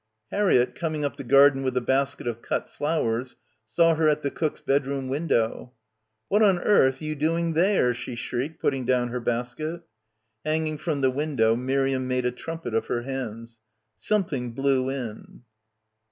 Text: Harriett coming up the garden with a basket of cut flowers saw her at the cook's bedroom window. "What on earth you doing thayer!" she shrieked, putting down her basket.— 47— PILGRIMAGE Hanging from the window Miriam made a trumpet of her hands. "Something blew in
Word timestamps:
Harriett 0.31 0.73
coming 0.73 1.05
up 1.05 1.15
the 1.17 1.23
garden 1.23 1.61
with 1.61 1.77
a 1.77 1.79
basket 1.79 2.25
of 2.25 2.41
cut 2.41 2.67
flowers 2.67 3.35
saw 3.67 3.93
her 3.93 4.09
at 4.09 4.23
the 4.23 4.31
cook's 4.31 4.59
bedroom 4.59 5.09
window. 5.09 5.73
"What 6.27 6.41
on 6.41 6.57
earth 6.57 7.03
you 7.03 7.13
doing 7.13 7.53
thayer!" 7.53 7.93
she 7.93 8.15
shrieked, 8.15 8.59
putting 8.59 8.83
down 8.83 9.09
her 9.09 9.19
basket.— 9.19 9.83
47— 10.43 10.43
PILGRIMAGE 10.43 10.43
Hanging 10.43 10.77
from 10.79 11.01
the 11.01 11.11
window 11.11 11.55
Miriam 11.55 12.07
made 12.07 12.25
a 12.25 12.31
trumpet 12.31 12.73
of 12.73 12.87
her 12.87 13.03
hands. 13.03 13.59
"Something 13.99 14.53
blew 14.53 14.89
in 14.89 15.43